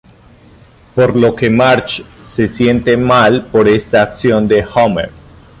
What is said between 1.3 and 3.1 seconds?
que Marge se siente